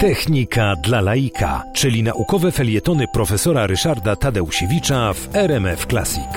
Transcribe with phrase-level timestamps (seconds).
[0.00, 6.28] Technika dla laika, czyli naukowe felietony profesora Ryszarda Tadeusiewicza w RMF Classic.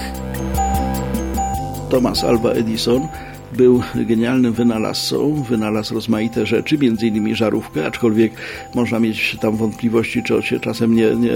[1.90, 3.08] Thomas Alva Edison
[3.58, 8.32] był genialnym wynalazcą, wynalazł rozmaite rzeczy, między innymi żarówkę, aczkolwiek
[8.76, 11.32] można mieć tam wątpliwości, czy on się czasem nie, nie,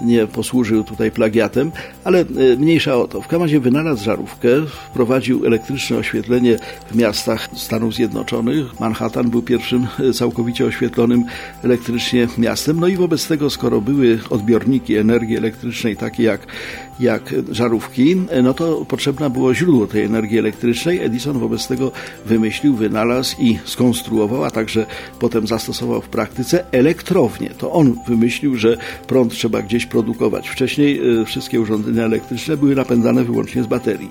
[0.00, 1.72] nie posłużył tutaj plagiatem,
[2.04, 2.24] ale e,
[2.58, 3.20] mniejsza o to.
[3.20, 4.48] W każdym razie wynalazł żarówkę,
[4.90, 6.58] wprowadził elektryczne oświetlenie
[6.90, 8.80] w miastach Stanów Zjednoczonych.
[8.80, 11.24] Manhattan był pierwszym e, całkowicie oświetlonym
[11.64, 16.46] elektrycznie miastem, no i wobec tego, skoro były odbiorniki energii elektrycznej takie jak,
[17.00, 21.04] jak żarówki, e, no to potrzebne było źródło tej energii elektrycznej.
[21.04, 21.92] Edison wobec tego
[22.26, 24.86] wymyślił, wynalazł i skonstruował, a także
[25.18, 27.50] potem zastosował w praktyce elektrownię.
[27.58, 28.76] To on wymyślił, że
[29.06, 30.48] prąd trzeba gdzieś produkować.
[30.48, 34.10] Wcześniej e, wszystkie urządzenia elektryczne były napędzane wyłącznie z baterii.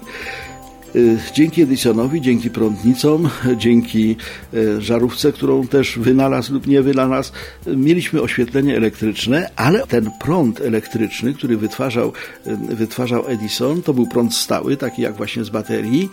[0.95, 4.15] Y, dzięki Edisonowi, dzięki prądnicom, dzięki
[4.53, 7.31] y, żarówce, którą też wynalazł lub nie wynalazł,
[7.67, 12.13] mieliśmy oświetlenie elektryczne, ale ten prąd elektryczny, który wytwarzał,
[12.47, 16.09] y, wytwarzał Edison, to był prąd stały, taki jak właśnie z baterii.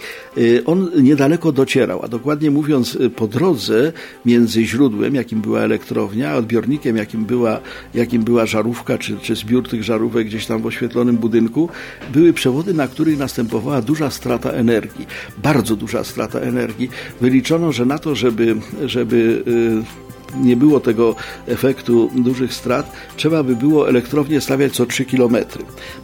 [0.66, 3.92] On niedaleko docierał, a dokładnie mówiąc, po drodze
[4.24, 7.60] między źródłem, jakim była elektrownia, a odbiornikiem, jakim była,
[7.94, 11.68] jakim była żarówka, czy, czy zbiór tych żarówek gdzieś tam w oświetlonym budynku,
[12.12, 15.06] były przewody, na których następowała duża strata energii energii.
[15.38, 16.90] Bardzo duża strata energii.
[17.20, 23.56] Wyliczono, że na to, żeby, żeby y, nie było tego efektu dużych strat, trzeba by
[23.56, 25.36] było elektrownię stawiać co 3 km,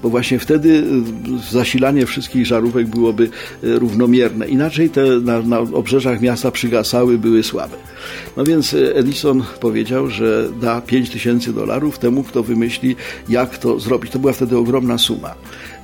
[0.03, 3.25] bo właśnie wtedy y, zasilanie wszystkich żarówek byłoby
[3.65, 4.49] y, równomierne.
[4.49, 7.77] Inaczej te na, na obrzeżach miasta przygasały, były słabe.
[8.37, 12.97] No więc Edison powiedział, że da 5 tysięcy dolarów temu, kto wymyśli,
[13.29, 14.13] jak to zrobić.
[14.13, 15.35] To była wtedy ogromna suma.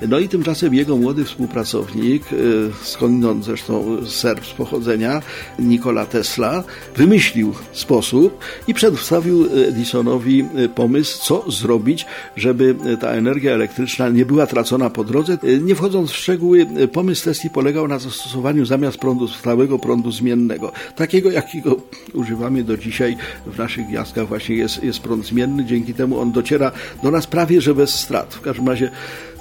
[0.09, 5.23] No i tymczasem jego młody współpracownik, y, skądinąd zresztą Serb z pochodzenia,
[5.59, 6.65] Nikola Tesla,
[6.97, 14.47] wymyślił sposób i przedstawił Edisonowi y, pomysł, co zrobić, żeby ta energia elektryczna nie była
[14.47, 15.39] tracona po drodze.
[15.45, 20.73] Y, nie wchodząc w szczegóły, pomysł Tesli polegał na zastosowaniu zamiast prądu stałego prądu zmiennego,
[20.97, 21.77] takiego jakiego
[22.15, 26.73] używamy do dzisiaj w naszych gwiazdkach właśnie jest, jest prąd zmienny, dzięki temu on dociera
[27.03, 28.35] do nas prawie że bez strat.
[28.35, 28.91] W każdym razie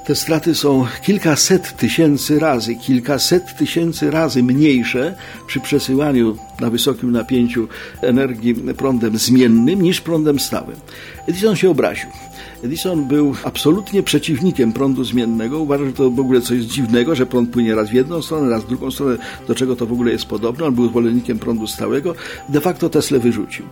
[0.06, 5.16] te straty są kilkaset tysięcy razy, kilkaset tysięcy razy mniejsze
[5.48, 7.68] przy przesyłaniu na wysokim napięciu
[8.02, 10.76] energii prądem zmiennym niż prądem stałym.
[11.28, 12.10] Edison się obraził.
[12.64, 15.60] Edison był absolutnie przeciwnikiem prądu zmiennego.
[15.60, 18.64] Uważał, że to w ogóle coś dziwnego, że prąd płynie raz w jedną stronę, raz
[18.64, 20.66] w drugą stronę, do czego to w ogóle jest podobne.
[20.66, 22.16] On był zwolennikiem prądu stałego.
[22.50, 23.66] De facto Tesla wyrzucił.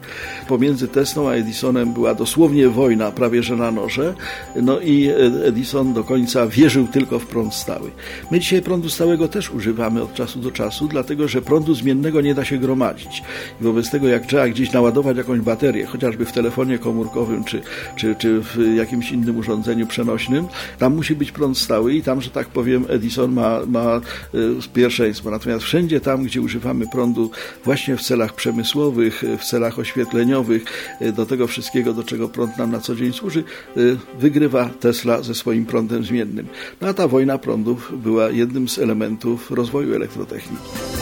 [0.47, 4.13] Pomiędzy Teslą a Edisonem była dosłownie wojna, prawie że na noże.
[4.55, 5.09] No i
[5.45, 6.18] Edison do końca
[6.49, 7.91] wierzył tylko w prąd stały.
[8.31, 12.35] My dzisiaj prądu stałego też używamy od czasu do czasu, dlatego że prądu zmiennego nie
[12.35, 13.23] da się gromadzić.
[13.61, 17.61] I wobec tego, jak trzeba gdzieś naładować jakąś baterię, chociażby w telefonie komórkowym czy,
[17.95, 20.47] czy, czy w jakimś innym urządzeniu przenośnym.
[20.79, 24.01] Tam musi być prąd stały i tam, że tak powiem, Edison ma, ma
[24.35, 25.31] y, pierwszeństwo.
[25.31, 27.31] Natomiast wszędzie tam, gdzie używamy prądu
[27.65, 30.65] właśnie w celach przemysłowych, w celach oświetleniowych,
[31.01, 33.43] y, do tego wszystkiego, do czego prąd nam na co dzień służy,
[33.77, 36.47] y, wygrywa Tesla ze swoim prądem zmiennym.
[36.81, 40.98] No a ta wojna prądów była jednym z elementów rozwoju elektrotechniki.